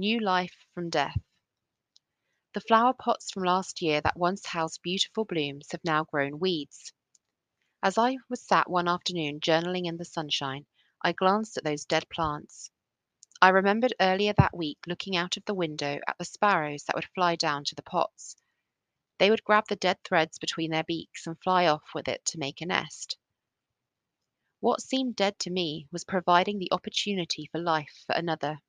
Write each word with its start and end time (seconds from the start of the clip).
New 0.00 0.20
life 0.20 0.54
from 0.74 0.90
death. 0.90 1.18
The 2.54 2.60
flower 2.60 2.94
pots 2.94 3.32
from 3.32 3.42
last 3.42 3.82
year 3.82 4.00
that 4.00 4.16
once 4.16 4.46
housed 4.46 4.80
beautiful 4.80 5.24
blooms 5.24 5.72
have 5.72 5.82
now 5.82 6.04
grown 6.04 6.38
weeds. 6.38 6.92
As 7.82 7.98
I 7.98 8.18
was 8.28 8.40
sat 8.40 8.70
one 8.70 8.86
afternoon 8.86 9.40
journaling 9.40 9.86
in 9.86 9.96
the 9.96 10.04
sunshine, 10.04 10.66
I 11.02 11.10
glanced 11.10 11.56
at 11.56 11.64
those 11.64 11.84
dead 11.84 12.08
plants. 12.10 12.70
I 13.42 13.48
remembered 13.48 13.92
earlier 13.98 14.32
that 14.34 14.56
week 14.56 14.78
looking 14.86 15.16
out 15.16 15.36
of 15.36 15.44
the 15.46 15.54
window 15.54 15.98
at 16.06 16.16
the 16.16 16.24
sparrows 16.24 16.84
that 16.84 16.94
would 16.94 17.08
fly 17.12 17.34
down 17.34 17.64
to 17.64 17.74
the 17.74 17.82
pots. 17.82 18.36
They 19.18 19.30
would 19.30 19.42
grab 19.42 19.64
the 19.68 19.74
dead 19.74 19.98
threads 20.04 20.38
between 20.38 20.70
their 20.70 20.84
beaks 20.84 21.26
and 21.26 21.36
fly 21.42 21.66
off 21.66 21.90
with 21.92 22.06
it 22.06 22.24
to 22.26 22.38
make 22.38 22.60
a 22.60 22.66
nest. 22.66 23.18
What 24.60 24.80
seemed 24.80 25.16
dead 25.16 25.40
to 25.40 25.50
me 25.50 25.88
was 25.90 26.04
providing 26.04 26.60
the 26.60 26.70
opportunity 26.70 27.48
for 27.50 27.58
life 27.58 28.04
for 28.06 28.12
another. 28.14 28.60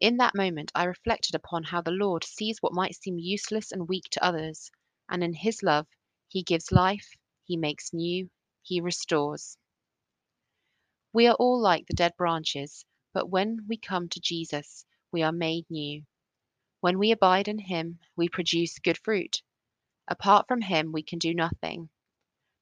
In 0.00 0.16
that 0.16 0.34
moment, 0.34 0.72
I 0.74 0.84
reflected 0.84 1.36
upon 1.36 1.62
how 1.62 1.80
the 1.80 1.92
Lord 1.92 2.24
sees 2.24 2.58
what 2.60 2.72
might 2.72 2.96
seem 2.96 3.18
useless 3.18 3.70
and 3.70 3.88
weak 3.88 4.04
to 4.10 4.24
others, 4.24 4.70
and 5.08 5.22
in 5.22 5.32
His 5.32 5.62
love, 5.62 5.86
He 6.28 6.42
gives 6.42 6.72
life, 6.72 7.16
He 7.44 7.56
makes 7.56 7.92
new, 7.92 8.28
He 8.62 8.80
restores. 8.80 9.56
We 11.12 11.28
are 11.28 11.36
all 11.36 11.60
like 11.60 11.86
the 11.86 11.94
dead 11.94 12.16
branches, 12.16 12.84
but 13.12 13.30
when 13.30 13.66
we 13.68 13.76
come 13.76 14.08
to 14.08 14.20
Jesus, 14.20 14.84
we 15.12 15.22
are 15.22 15.30
made 15.30 15.70
new. 15.70 16.04
When 16.80 16.98
we 16.98 17.12
abide 17.12 17.46
in 17.46 17.60
Him, 17.60 18.00
we 18.16 18.28
produce 18.28 18.80
good 18.80 18.98
fruit. 18.98 19.42
Apart 20.08 20.48
from 20.48 20.60
Him, 20.60 20.90
we 20.90 21.04
can 21.04 21.20
do 21.20 21.34
nothing. 21.34 21.88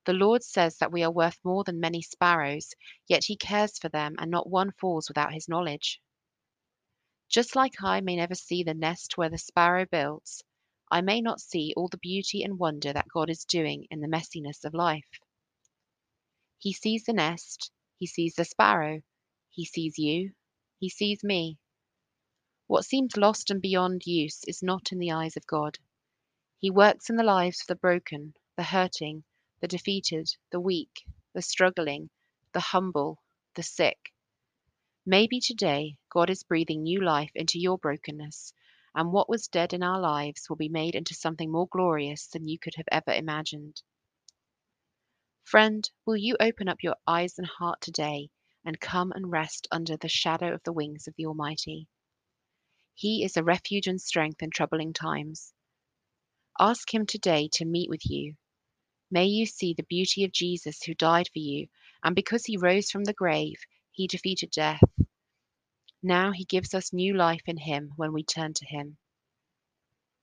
The 0.04 0.12
Lord 0.12 0.42
says 0.44 0.76
that 0.78 0.92
we 0.92 1.02
are 1.02 1.10
worth 1.10 1.40
more 1.44 1.64
than 1.64 1.80
many 1.80 2.02
sparrows, 2.02 2.74
yet 3.08 3.24
He 3.24 3.36
cares 3.36 3.78
for 3.78 3.88
them, 3.88 4.16
and 4.18 4.30
not 4.30 4.50
one 4.50 4.72
falls 4.72 5.08
without 5.08 5.32
His 5.32 5.48
knowledge. 5.48 5.98
Just 7.32 7.56
like 7.56 7.82
I 7.82 8.02
may 8.02 8.16
never 8.16 8.34
see 8.34 8.62
the 8.62 8.74
nest 8.74 9.16
where 9.16 9.30
the 9.30 9.38
sparrow 9.38 9.86
builds, 9.86 10.44
I 10.90 11.00
may 11.00 11.22
not 11.22 11.40
see 11.40 11.72
all 11.74 11.88
the 11.88 11.96
beauty 11.96 12.42
and 12.42 12.58
wonder 12.58 12.92
that 12.92 13.08
God 13.08 13.30
is 13.30 13.46
doing 13.46 13.86
in 13.90 14.00
the 14.00 14.06
messiness 14.06 14.66
of 14.66 14.74
life. 14.74 15.08
He 16.58 16.74
sees 16.74 17.04
the 17.04 17.14
nest, 17.14 17.70
He 17.96 18.06
sees 18.06 18.34
the 18.34 18.44
sparrow, 18.44 19.00
He 19.48 19.64
sees 19.64 19.98
you, 19.98 20.34
He 20.78 20.90
sees 20.90 21.24
me. 21.24 21.56
What 22.66 22.84
seems 22.84 23.16
lost 23.16 23.50
and 23.50 23.62
beyond 23.62 24.02
use 24.04 24.44
is 24.46 24.62
not 24.62 24.92
in 24.92 24.98
the 24.98 25.12
eyes 25.12 25.38
of 25.38 25.46
God. 25.46 25.78
He 26.58 26.70
works 26.70 27.08
in 27.08 27.16
the 27.16 27.24
lives 27.24 27.62
of 27.62 27.66
the 27.68 27.76
broken, 27.76 28.34
the 28.58 28.62
hurting, 28.62 29.24
the 29.62 29.68
defeated, 29.68 30.28
the 30.50 30.60
weak, 30.60 31.06
the 31.32 31.40
struggling, 31.40 32.10
the 32.52 32.60
humble, 32.60 33.22
the 33.54 33.62
sick. 33.62 34.11
Maybe 35.04 35.40
today 35.40 35.96
God 36.10 36.30
is 36.30 36.44
breathing 36.44 36.84
new 36.84 37.02
life 37.02 37.32
into 37.34 37.58
your 37.58 37.76
brokenness, 37.76 38.52
and 38.94 39.12
what 39.12 39.28
was 39.28 39.48
dead 39.48 39.72
in 39.72 39.82
our 39.82 39.98
lives 39.98 40.48
will 40.48 40.56
be 40.56 40.68
made 40.68 40.94
into 40.94 41.12
something 41.12 41.50
more 41.50 41.66
glorious 41.66 42.28
than 42.28 42.46
you 42.46 42.56
could 42.56 42.76
have 42.76 42.86
ever 42.92 43.12
imagined. 43.12 43.82
Friend, 45.42 45.90
will 46.06 46.16
you 46.16 46.36
open 46.38 46.68
up 46.68 46.84
your 46.84 46.94
eyes 47.04 47.36
and 47.36 47.48
heart 47.48 47.80
today 47.80 48.30
and 48.64 48.78
come 48.78 49.10
and 49.10 49.28
rest 49.28 49.66
under 49.72 49.96
the 49.96 50.08
shadow 50.08 50.54
of 50.54 50.62
the 50.62 50.72
wings 50.72 51.08
of 51.08 51.14
the 51.16 51.26
Almighty? 51.26 51.88
He 52.94 53.24
is 53.24 53.36
a 53.36 53.42
refuge 53.42 53.88
and 53.88 54.00
strength 54.00 54.40
in 54.40 54.50
troubling 54.50 54.92
times. 54.92 55.52
Ask 56.60 56.94
Him 56.94 57.06
today 57.06 57.48
to 57.54 57.64
meet 57.64 57.90
with 57.90 58.08
you. 58.08 58.36
May 59.10 59.26
you 59.26 59.46
see 59.46 59.74
the 59.74 59.82
beauty 59.82 60.22
of 60.22 60.30
Jesus 60.30 60.80
who 60.84 60.94
died 60.94 61.28
for 61.32 61.40
you, 61.40 61.66
and 62.04 62.14
because 62.14 62.44
He 62.44 62.56
rose 62.56 62.88
from 62.88 63.02
the 63.02 63.12
grave, 63.12 63.58
he 63.92 64.06
defeated 64.06 64.50
death. 64.50 64.82
Now 66.02 66.32
he 66.32 66.44
gives 66.44 66.74
us 66.74 66.92
new 66.92 67.14
life 67.14 67.42
in 67.46 67.58
him 67.58 67.92
when 67.96 68.12
we 68.12 68.24
turn 68.24 68.54
to 68.54 68.66
him. 68.66 68.96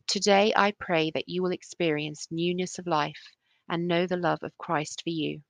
Today 0.08 0.52
I 0.56 0.72
pray 0.72 1.12
that 1.12 1.30
you 1.30 1.44
will 1.44 1.52
experience 1.52 2.28
newness 2.32 2.80
of 2.80 2.88
life 2.88 3.32
and 3.70 3.88
know 3.88 4.08
the 4.08 4.18
love 4.18 4.40
of 4.42 4.58
Christ 4.58 5.04
for 5.04 5.12
you. 5.12 5.44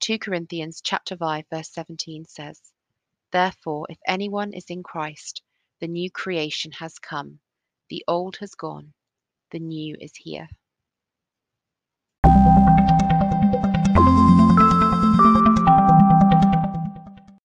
2 0.00 0.18
Corinthians 0.18 0.80
chapter 0.82 1.16
5 1.16 1.44
verse 1.48 1.70
17 1.70 2.24
says, 2.24 2.60
Therefore 3.30 3.86
if 3.88 3.98
anyone 4.06 4.52
is 4.52 4.66
in 4.68 4.82
Christ, 4.82 5.42
the 5.80 5.88
new 5.88 6.10
creation 6.10 6.72
has 6.72 6.98
come, 6.98 7.38
the 7.88 8.04
old 8.08 8.36
has 8.38 8.54
gone, 8.54 8.92
the 9.52 9.60
new 9.60 9.96
is 10.00 10.12
here. 10.16 10.48